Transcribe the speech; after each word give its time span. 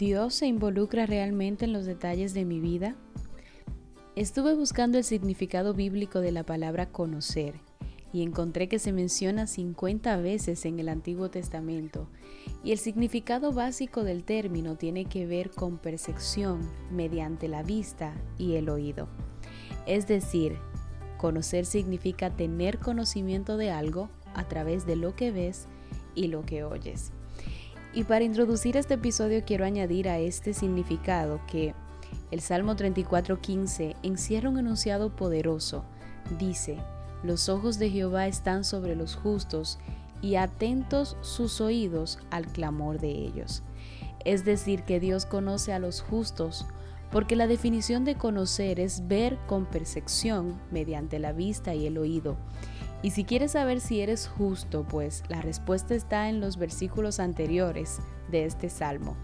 ¿Dios 0.00 0.32
se 0.32 0.46
involucra 0.46 1.04
realmente 1.04 1.66
en 1.66 1.74
los 1.74 1.84
detalles 1.84 2.32
de 2.32 2.46
mi 2.46 2.58
vida? 2.58 2.96
Estuve 4.16 4.54
buscando 4.54 4.96
el 4.96 5.04
significado 5.04 5.74
bíblico 5.74 6.20
de 6.20 6.32
la 6.32 6.42
palabra 6.42 6.86
conocer 6.86 7.56
y 8.10 8.22
encontré 8.22 8.66
que 8.66 8.78
se 8.78 8.94
menciona 8.94 9.46
50 9.46 10.16
veces 10.16 10.64
en 10.64 10.80
el 10.80 10.88
Antiguo 10.88 11.28
Testamento 11.28 12.08
y 12.64 12.72
el 12.72 12.78
significado 12.78 13.52
básico 13.52 14.02
del 14.02 14.24
término 14.24 14.76
tiene 14.76 15.04
que 15.04 15.26
ver 15.26 15.50
con 15.50 15.76
percepción 15.76 16.62
mediante 16.90 17.46
la 17.46 17.62
vista 17.62 18.14
y 18.38 18.54
el 18.54 18.70
oído. 18.70 19.06
Es 19.84 20.08
decir, 20.08 20.56
conocer 21.18 21.66
significa 21.66 22.34
tener 22.34 22.78
conocimiento 22.78 23.58
de 23.58 23.70
algo 23.70 24.08
a 24.32 24.48
través 24.48 24.86
de 24.86 24.96
lo 24.96 25.14
que 25.14 25.30
ves 25.30 25.68
y 26.14 26.28
lo 26.28 26.40
que 26.46 26.64
oyes. 26.64 27.12
Y 27.92 28.04
para 28.04 28.24
introducir 28.24 28.76
este 28.76 28.94
episodio 28.94 29.42
quiero 29.44 29.64
añadir 29.64 30.08
a 30.08 30.18
este 30.18 30.54
significado 30.54 31.40
que 31.48 31.74
el 32.30 32.40
Salmo 32.40 32.76
34:15 32.76 33.96
encierra 34.04 34.48
un 34.48 34.58
enunciado 34.58 35.14
poderoso. 35.16 35.84
Dice, 36.38 36.78
los 37.24 37.48
ojos 37.48 37.80
de 37.80 37.90
Jehová 37.90 38.28
están 38.28 38.62
sobre 38.62 38.94
los 38.94 39.16
justos 39.16 39.80
y 40.22 40.36
atentos 40.36 41.16
sus 41.22 41.60
oídos 41.60 42.20
al 42.30 42.46
clamor 42.46 43.00
de 43.00 43.10
ellos. 43.10 43.64
Es 44.24 44.44
decir, 44.44 44.84
que 44.84 45.00
Dios 45.00 45.26
conoce 45.26 45.72
a 45.72 45.80
los 45.80 46.00
justos, 46.00 46.66
porque 47.10 47.34
la 47.34 47.48
definición 47.48 48.04
de 48.04 48.14
conocer 48.14 48.78
es 48.78 49.08
ver 49.08 49.36
con 49.48 49.66
percepción 49.66 50.60
mediante 50.70 51.18
la 51.18 51.32
vista 51.32 51.74
y 51.74 51.86
el 51.86 51.98
oído. 51.98 52.36
Y 53.02 53.10
si 53.10 53.24
quieres 53.24 53.52
saber 53.52 53.80
si 53.80 54.00
eres 54.00 54.28
justo, 54.28 54.84
pues 54.84 55.22
la 55.28 55.40
respuesta 55.40 55.94
está 55.94 56.28
en 56.28 56.40
los 56.40 56.58
versículos 56.58 57.18
anteriores 57.18 57.98
de 58.30 58.44
este 58.44 58.68
salmo, 58.68 59.16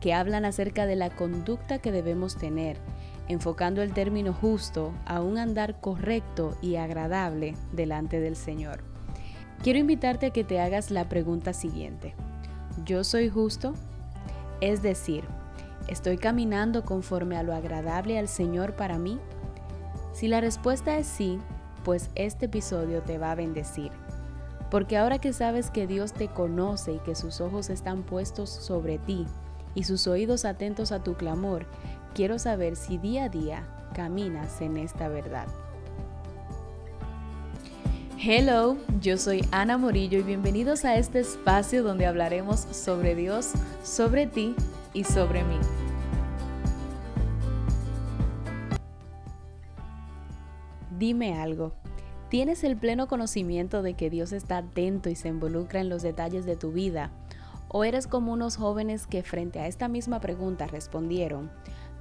que 0.00 0.12
hablan 0.12 0.44
acerca 0.44 0.84
de 0.84 0.96
la 0.96 1.10
conducta 1.10 1.78
que 1.78 1.90
debemos 1.90 2.36
tener, 2.36 2.76
enfocando 3.28 3.80
el 3.80 3.94
término 3.94 4.34
justo 4.34 4.92
a 5.06 5.22
un 5.22 5.38
andar 5.38 5.80
correcto 5.80 6.56
y 6.60 6.76
agradable 6.76 7.54
delante 7.72 8.20
del 8.20 8.36
Señor. 8.36 8.84
Quiero 9.62 9.78
invitarte 9.78 10.26
a 10.26 10.30
que 10.30 10.44
te 10.44 10.60
hagas 10.60 10.90
la 10.90 11.08
pregunta 11.08 11.54
siguiente. 11.54 12.14
¿Yo 12.84 13.04
soy 13.04 13.30
justo? 13.30 13.72
Es 14.60 14.82
decir, 14.82 15.24
¿estoy 15.88 16.18
caminando 16.18 16.84
conforme 16.84 17.38
a 17.38 17.42
lo 17.42 17.54
agradable 17.54 18.18
al 18.18 18.28
Señor 18.28 18.76
para 18.76 18.98
mí? 18.98 19.18
Si 20.12 20.28
la 20.28 20.42
respuesta 20.42 20.98
es 20.98 21.06
sí, 21.06 21.38
pues 21.84 22.10
este 22.14 22.46
episodio 22.46 23.02
te 23.02 23.18
va 23.18 23.30
a 23.30 23.34
bendecir. 23.36 23.92
Porque 24.70 24.96
ahora 24.96 25.20
que 25.20 25.32
sabes 25.32 25.70
que 25.70 25.86
Dios 25.86 26.12
te 26.12 26.28
conoce 26.28 26.94
y 26.94 26.98
que 26.98 27.14
sus 27.14 27.40
ojos 27.40 27.70
están 27.70 28.02
puestos 28.02 28.50
sobre 28.50 28.98
ti 28.98 29.26
y 29.74 29.84
sus 29.84 30.06
oídos 30.06 30.44
atentos 30.44 30.90
a 30.90 31.04
tu 31.04 31.14
clamor, 31.14 31.66
quiero 32.14 32.38
saber 32.38 32.74
si 32.74 32.98
día 32.98 33.24
a 33.24 33.28
día 33.28 33.68
caminas 33.94 34.60
en 34.60 34.76
esta 34.78 35.08
verdad. 35.08 35.46
Hello, 38.26 38.78
yo 39.00 39.18
soy 39.18 39.46
Ana 39.50 39.76
Morillo 39.76 40.18
y 40.18 40.22
bienvenidos 40.22 40.86
a 40.86 40.96
este 40.96 41.20
espacio 41.20 41.82
donde 41.82 42.06
hablaremos 42.06 42.60
sobre 42.60 43.14
Dios, 43.14 43.50
sobre 43.82 44.26
ti 44.26 44.56
y 44.94 45.04
sobre 45.04 45.44
mí. 45.44 45.58
Dime 50.98 51.40
algo. 51.40 51.72
¿Tienes 52.28 52.62
el 52.62 52.76
pleno 52.76 53.08
conocimiento 53.08 53.82
de 53.82 53.94
que 53.94 54.10
Dios 54.10 54.32
está 54.32 54.58
atento 54.58 55.08
y 55.08 55.16
se 55.16 55.28
involucra 55.28 55.80
en 55.80 55.88
los 55.88 56.02
detalles 56.02 56.46
de 56.46 56.56
tu 56.56 56.70
vida? 56.70 57.10
¿O 57.68 57.82
eres 57.82 58.06
como 58.06 58.32
unos 58.32 58.56
jóvenes 58.56 59.08
que 59.08 59.24
frente 59.24 59.58
a 59.58 59.66
esta 59.66 59.88
misma 59.88 60.20
pregunta 60.20 60.68
respondieron, 60.68 61.50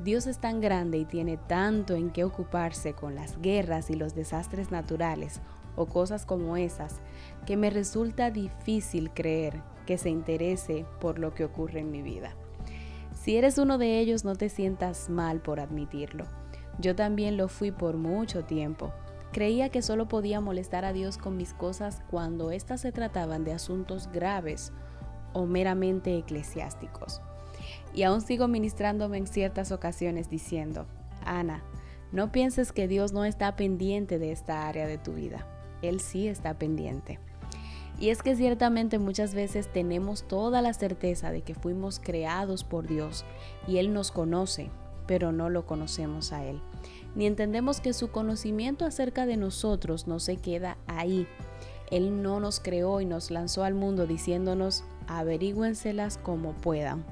Dios 0.04 0.28
es 0.28 0.38
tan 0.38 0.62
grande 0.62 1.00
y 1.00 1.06
tiene 1.06 1.38
tanto 1.38 1.96
en 1.96 2.12
qué 2.12 2.24
ocuparse 2.24 2.94
con 2.94 3.16
las 3.16 3.42
guerras 3.42 3.90
y 3.90 3.96
los 3.96 4.14
desastres 4.14 4.70
naturales 4.70 5.42
o 5.76 5.88
cosas 5.88 6.26
como 6.26 6.56
esas, 6.58 7.00
que 7.48 7.58
me 7.58 7.72
resulta 7.72 8.30
difícil 8.30 9.10
creer 9.12 9.62
que 9.88 9.98
se 9.98 10.10
interese 10.10 10.86
por 11.00 11.18
lo 11.18 11.34
que 11.34 11.46
ocurre 11.46 11.80
en 11.80 11.90
mi 11.90 12.04
vida? 12.04 12.36
Si 13.20 13.38
eres 13.38 13.58
uno 13.58 13.80
de 13.80 14.00
ellos, 14.00 14.24
no 14.24 14.36
te 14.36 14.50
sientas 14.50 15.10
mal 15.10 15.42
por 15.42 15.60
admitirlo. 15.60 16.26
Yo 16.80 16.96
también 16.96 17.38
lo 17.38 17.48
fui 17.48 17.72
por 17.72 17.98
mucho 17.98 18.44
tiempo. 18.44 18.92
Creía 19.32 19.70
que 19.70 19.82
solo 19.82 20.08
podía 20.08 20.42
molestar 20.42 20.86
a 20.86 20.94
Dios 20.94 21.18
con 21.18 21.38
mis 21.38 21.54
cosas 21.54 22.02
cuando 22.10 22.52
éstas 22.52 22.82
se 22.82 22.92
trataban 22.92 23.44
de 23.44 23.54
asuntos 23.54 24.10
graves 24.12 24.72
o 25.34 25.46
meramente 25.46 26.18
eclesiásticos. 26.18 27.22
Y 27.94 28.04
aún 28.04 28.22
sigo 28.22 28.48
ministrándome 28.48 29.18
en 29.18 29.28
ciertas 29.28 29.72
ocasiones 29.72 30.30
diciendo, 30.30 30.86
Ana, 31.26 31.64
no 32.12 32.32
pienses 32.32 32.72
que 32.72 32.88
Dios 32.88 33.12
no 33.12 33.26
está 33.26 33.56
pendiente 33.56 34.20
de 34.20 34.32
esta 34.32 34.68
área 34.68 34.88
de 34.88 34.98
tu 34.98 35.14
vida. 35.14 35.48
Él 35.82 36.00
sí 36.00 36.28
está 36.28 36.54
pendiente. 36.54 37.20
Y 38.00 38.10
es 38.10 38.22
que 38.22 38.36
ciertamente 38.36 39.00
muchas 39.00 39.34
veces 39.34 39.72
tenemos 39.72 40.28
toda 40.28 40.62
la 40.62 40.74
certeza 40.74 41.32
de 41.32 41.42
que 41.42 41.56
fuimos 41.56 42.00
creados 42.00 42.64
por 42.64 42.88
Dios 42.88 43.26
y 43.68 43.78
Él 43.78 43.94
nos 43.94 44.12
conoce, 44.12 44.72
pero 45.08 45.32
no 45.32 45.50
lo 45.50 45.66
conocemos 45.66 46.32
a 46.34 46.46
Él. 46.46 46.60
Ni 47.16 47.26
entendemos 47.26 47.80
que 47.80 47.94
su 47.94 48.12
conocimiento 48.12 48.86
acerca 48.86 49.26
de 49.26 49.38
nosotros 49.38 50.08
no 50.08 50.20
se 50.20 50.38
queda 50.38 50.78
ahí. 50.88 51.28
Él 51.92 52.24
no 52.24 52.40
nos 52.40 52.60
creó 52.60 53.02
y 53.02 53.06
nos 53.06 53.30
lanzó 53.30 53.64
al 53.64 53.76
mundo 53.76 54.08
diciéndonos, 54.08 54.84
averígüenselas 55.08 56.18
como 56.18 56.54
puedan. 56.54 57.04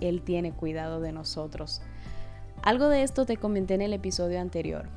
Él 0.00 0.22
tiene 0.22 0.52
cuidado 0.52 1.00
de 1.00 1.12
nosotros. 1.12 1.82
Algo 2.62 2.88
de 2.88 3.02
esto 3.02 3.26
te 3.26 3.36
comenté 3.36 3.74
en 3.74 3.82
el 3.82 3.92
episodio 3.92 4.40
anterior, 4.40 4.88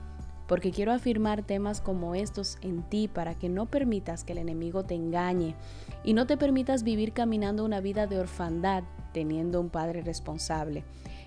porque 0.47 0.71
quiero 0.71 0.93
afirmar 0.93 1.43
temas 1.43 1.81
como 1.81 2.15
estos 2.15 2.57
en 2.61 2.83
ti 2.83 3.07
para 3.07 3.35
que 3.35 3.49
no 3.49 3.65
permitas 3.65 4.23
que 4.23 4.33
el 4.33 4.37
enemigo 4.37 4.83
te 4.83 4.93
engañe 4.93 5.55
y 6.03 6.13
no 6.13 6.27
te 6.27 6.37
permitas 6.37 6.83
vivir 6.83 7.11
caminando 7.11 7.65
una 7.65 7.81
vida 7.81 8.07
de 8.07 8.19
orfandad 8.19 8.83
teniendo 9.13 9.59
un 9.59 9.69
padre 9.69 10.01
responsable 10.01 10.83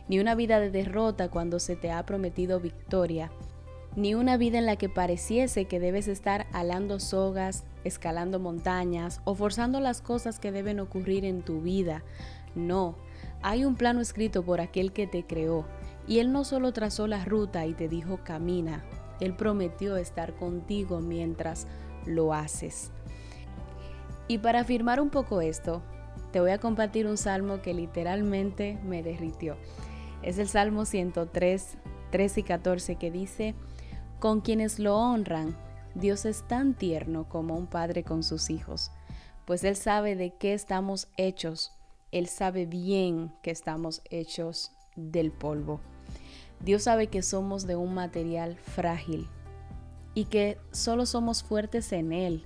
ni 0.08 0.19
una 0.19 0.34
vida 0.34 0.58
de 0.60 0.70
derrota 0.70 1.28
cuando 1.28 1.58
se 1.58 1.76
te 1.76 1.91
ha 1.91 2.04
prometido 2.04 2.60
victoria, 2.60 3.30
ni 3.96 4.14
una 4.14 4.36
vida 4.36 4.58
en 4.58 4.66
la 4.66 4.76
que 4.76 4.88
pareciese 4.88 5.66
que 5.66 5.80
debes 5.80 6.08
estar 6.08 6.46
alando 6.52 7.00
sogas, 7.00 7.64
escalando 7.84 8.38
montañas 8.38 9.20
o 9.24 9.34
forzando 9.34 9.80
las 9.80 10.00
cosas 10.00 10.38
que 10.38 10.52
deben 10.52 10.80
ocurrir 10.80 11.24
en 11.24 11.42
tu 11.42 11.60
vida. 11.60 12.02
No, 12.54 12.96
hay 13.42 13.64
un 13.64 13.76
plano 13.76 14.00
escrito 14.00 14.44
por 14.44 14.60
aquel 14.60 14.92
que 14.92 15.06
te 15.06 15.24
creó, 15.24 15.64
y 16.06 16.20
Él 16.20 16.32
no 16.32 16.44
solo 16.44 16.72
trazó 16.72 17.06
la 17.06 17.25
ruta 17.25 17.66
y 17.66 17.75
te 17.75 17.88
dijo 17.88 18.20
camina, 18.25 18.84
Él 19.20 19.34
prometió 19.34 19.96
estar 19.96 20.34
contigo 20.34 21.00
mientras 21.00 21.66
lo 22.06 22.32
haces. 22.32 22.90
Y 24.26 24.38
para 24.38 24.60
afirmar 24.60 25.00
un 25.00 25.10
poco 25.10 25.40
esto, 25.40 25.82
te 26.32 26.40
voy 26.40 26.50
a 26.50 26.58
compartir 26.58 27.06
un 27.06 27.16
salmo 27.16 27.62
que 27.62 27.75
literalmente 27.75 28.78
me 28.84 29.02
derritió. 29.02 29.56
Es 30.23 30.39
el 30.39 30.49
Salmo 30.49 30.84
103, 30.84 31.77
13 32.11 32.41
y 32.41 32.43
14 32.43 32.97
que 32.97 33.11
dice, 33.11 33.55
con 34.19 34.41
quienes 34.41 34.79
lo 34.79 34.97
honran, 34.97 35.56
Dios 35.95 36.25
es 36.25 36.47
tan 36.47 36.75
tierno 36.75 37.29
como 37.29 37.56
un 37.56 37.67
padre 37.67 38.03
con 38.03 38.23
sus 38.23 38.51
hijos, 38.51 38.91
pues 39.47 39.65
Él 39.65 39.77
sabe 39.77 40.17
de 40.17 40.34
qué 40.34 40.55
estamos 40.55 41.09
hechos, 41.17 41.73
Él 42.11 42.27
sabe 42.27 42.67
bien 42.67 43.33
que 43.43 43.51
estamos 43.51 44.03
hechos 44.11 44.73
del 44.97 45.31
polvo. 45.31 45.81
Dios 46.61 46.83
sabe 46.85 47.06
que 47.06 47.23
somos 47.23 47.67
de 47.67 47.77
un 47.77 47.95
material 47.95 48.56
frágil 48.56 49.29
y 50.15 50.25
que 50.25 50.59
solo 50.73 51.06
somos 51.06 51.43
fuertes 51.45 51.93
en 51.93 52.12
Él 52.12 52.45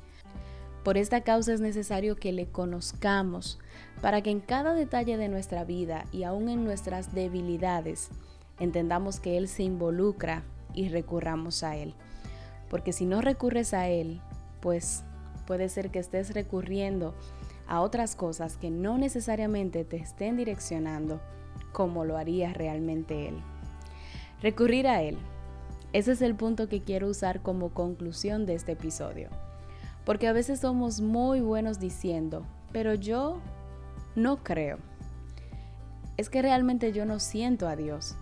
por 0.84 0.96
esta 0.96 1.20
causa 1.20 1.52
es 1.52 1.60
necesario 1.60 2.16
que 2.16 2.32
le 2.32 2.46
conozcamos 2.46 3.58
para 4.00 4.20
que 4.20 4.30
en 4.30 4.40
cada 4.40 4.74
detalle 4.74 5.16
de 5.16 5.28
nuestra 5.28 5.64
vida 5.64 6.04
y 6.12 6.24
aún 6.24 6.48
en 6.48 6.64
nuestras 6.64 7.14
debilidades 7.14 8.10
entendamos 8.58 9.20
que 9.20 9.38
Él 9.38 9.48
se 9.48 9.62
involucra 9.62 10.42
y 10.74 10.88
recurramos 10.88 11.62
a 11.62 11.76
Él. 11.76 11.94
Porque 12.68 12.92
si 12.92 13.06
no 13.06 13.20
recurres 13.20 13.74
a 13.74 13.88
Él, 13.88 14.20
pues 14.60 15.04
puede 15.46 15.68
ser 15.68 15.90
que 15.90 16.00
estés 16.00 16.34
recurriendo 16.34 17.14
a 17.68 17.80
otras 17.80 18.16
cosas 18.16 18.56
que 18.56 18.70
no 18.70 18.98
necesariamente 18.98 19.84
te 19.84 19.98
estén 19.98 20.36
direccionando 20.36 21.20
como 21.72 22.04
lo 22.04 22.16
haría 22.16 22.52
realmente 22.52 23.28
Él. 23.28 23.36
Recurrir 24.42 24.88
a 24.88 25.02
Él. 25.02 25.16
Ese 25.92 26.12
es 26.12 26.22
el 26.22 26.34
punto 26.34 26.68
que 26.68 26.82
quiero 26.82 27.06
usar 27.06 27.40
como 27.40 27.72
conclusión 27.72 28.46
de 28.46 28.54
este 28.54 28.72
episodio. 28.72 29.28
Porque 30.04 30.26
a 30.26 30.32
veces 30.32 30.60
somos 30.60 31.00
muy 31.00 31.40
buenos 31.40 31.78
diciendo, 31.78 32.44
pero 32.72 32.94
yo 32.94 33.38
no 34.16 34.42
creo. 34.42 34.78
Es 36.16 36.28
que 36.28 36.42
realmente 36.42 36.92
yo 36.92 37.06
no 37.06 37.20
siento 37.20 37.68
a 37.68 37.76
Dios. 37.76 38.16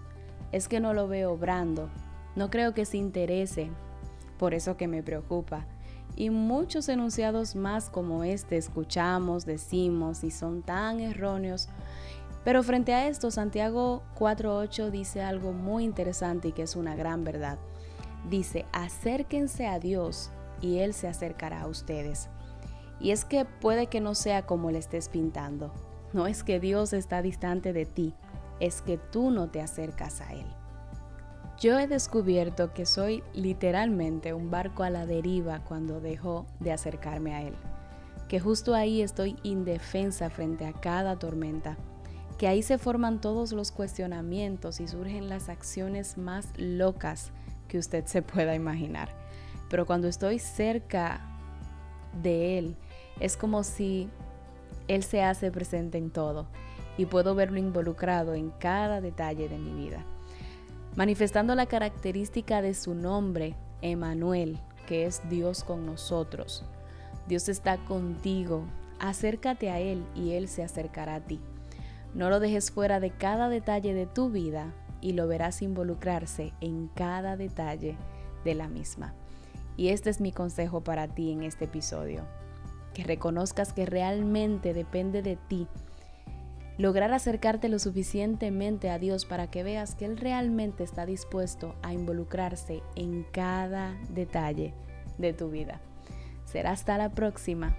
Es 0.52 0.68
que 0.68 0.80
no 0.80 0.94
lo 0.94 1.08
veo 1.08 1.32
obrando. 1.32 1.88
No 2.36 2.50
creo 2.50 2.74
que 2.74 2.84
se 2.84 2.98
interese. 2.98 3.70
Por 4.38 4.54
eso 4.54 4.76
que 4.76 4.88
me 4.88 5.02
preocupa. 5.02 5.66
Y 6.16 6.30
muchos 6.30 6.88
enunciados 6.88 7.56
más 7.56 7.88
como 7.88 8.24
este 8.24 8.56
escuchamos, 8.56 9.46
decimos 9.46 10.24
y 10.24 10.30
son 10.30 10.62
tan 10.62 11.00
erróneos 11.00 11.68
Pero 12.44 12.62
frente 12.62 12.92
a 12.92 13.06
esto, 13.06 13.30
Santiago 13.30 14.02
4.8 14.18 14.90
dice 14.90 15.22
algo 15.22 15.52
muy 15.52 15.84
interesante 15.84 16.48
y 16.48 16.52
que 16.52 16.62
es 16.62 16.74
una 16.74 16.96
gran 16.96 17.22
verdad. 17.22 17.58
Dice, 18.28 18.66
acérquense 18.72 19.66
a 19.66 19.78
Dios 19.78 20.30
y 20.60 20.78
Él 20.78 20.94
se 20.94 21.08
acercará 21.08 21.62
a 21.62 21.66
ustedes. 21.66 22.28
Y 23.00 23.12
es 23.12 23.24
que 23.24 23.44
puede 23.44 23.86
que 23.86 24.00
no 24.00 24.14
sea 24.14 24.46
como 24.46 24.70
le 24.70 24.78
estés 24.78 25.08
pintando. 25.08 25.72
No 26.12 26.26
es 26.26 26.42
que 26.42 26.60
Dios 26.60 26.92
está 26.92 27.22
distante 27.22 27.72
de 27.72 27.86
ti, 27.86 28.14
es 28.58 28.82
que 28.82 28.98
tú 28.98 29.30
no 29.30 29.48
te 29.48 29.60
acercas 29.60 30.20
a 30.20 30.32
Él. 30.34 30.46
Yo 31.60 31.78
he 31.78 31.86
descubierto 31.86 32.72
que 32.72 32.86
soy 32.86 33.22
literalmente 33.34 34.32
un 34.32 34.50
barco 34.50 34.82
a 34.82 34.90
la 34.90 35.04
deriva 35.06 35.62
cuando 35.62 36.00
dejo 36.00 36.46
de 36.58 36.72
acercarme 36.72 37.34
a 37.34 37.42
Él, 37.42 37.54
que 38.28 38.40
justo 38.40 38.74
ahí 38.74 39.02
estoy 39.02 39.36
indefensa 39.42 40.30
frente 40.30 40.64
a 40.64 40.72
cada 40.72 41.18
tormenta, 41.18 41.76
que 42.38 42.48
ahí 42.48 42.62
se 42.62 42.78
forman 42.78 43.20
todos 43.20 43.52
los 43.52 43.72
cuestionamientos 43.72 44.80
y 44.80 44.88
surgen 44.88 45.28
las 45.28 45.50
acciones 45.50 46.16
más 46.16 46.48
locas 46.56 47.30
que 47.68 47.76
usted 47.76 48.06
se 48.06 48.22
pueda 48.22 48.54
imaginar. 48.54 49.19
Pero 49.70 49.86
cuando 49.86 50.08
estoy 50.08 50.38
cerca 50.38 51.20
de 52.22 52.58
Él, 52.58 52.76
es 53.20 53.36
como 53.36 53.62
si 53.62 54.10
Él 54.88 55.02
se 55.04 55.22
hace 55.22 55.50
presente 55.50 55.96
en 55.96 56.10
todo 56.10 56.48
y 56.98 57.06
puedo 57.06 57.34
verlo 57.34 57.58
involucrado 57.58 58.34
en 58.34 58.50
cada 58.50 59.00
detalle 59.00 59.48
de 59.48 59.56
mi 59.56 59.72
vida. 59.72 60.04
Manifestando 60.96 61.54
la 61.54 61.66
característica 61.66 62.60
de 62.60 62.74
su 62.74 62.94
nombre, 62.94 63.54
Emanuel, 63.80 64.58
que 64.86 65.06
es 65.06 65.22
Dios 65.30 65.62
con 65.62 65.86
nosotros. 65.86 66.64
Dios 67.28 67.48
está 67.48 67.78
contigo. 67.78 68.64
Acércate 68.98 69.70
a 69.70 69.78
Él 69.78 70.04
y 70.16 70.32
Él 70.32 70.48
se 70.48 70.64
acercará 70.64 71.14
a 71.14 71.20
ti. 71.20 71.40
No 72.12 72.28
lo 72.28 72.40
dejes 72.40 72.72
fuera 72.72 72.98
de 72.98 73.10
cada 73.12 73.48
detalle 73.48 73.94
de 73.94 74.06
tu 74.06 74.30
vida 74.30 74.74
y 75.00 75.12
lo 75.12 75.28
verás 75.28 75.62
involucrarse 75.62 76.52
en 76.60 76.88
cada 76.88 77.36
detalle 77.36 77.96
de 78.44 78.54
la 78.56 78.68
misma. 78.68 79.14
Y 79.80 79.88
este 79.88 80.10
es 80.10 80.20
mi 80.20 80.30
consejo 80.30 80.82
para 80.82 81.08
ti 81.08 81.32
en 81.32 81.42
este 81.42 81.64
episodio. 81.64 82.26
Que 82.92 83.02
reconozcas 83.02 83.72
que 83.72 83.86
realmente 83.86 84.74
depende 84.74 85.22
de 85.22 85.36
ti 85.36 85.68
lograr 86.76 87.14
acercarte 87.14 87.70
lo 87.70 87.78
suficientemente 87.78 88.90
a 88.90 88.98
Dios 88.98 89.24
para 89.24 89.50
que 89.50 89.62
veas 89.62 89.94
que 89.94 90.04
Él 90.04 90.18
realmente 90.18 90.84
está 90.84 91.06
dispuesto 91.06 91.76
a 91.80 91.94
involucrarse 91.94 92.82
en 92.94 93.24
cada 93.32 93.98
detalle 94.10 94.74
de 95.16 95.32
tu 95.32 95.48
vida. 95.48 95.80
Será 96.44 96.72
hasta 96.72 96.98
la 96.98 97.08
próxima. 97.08 97.74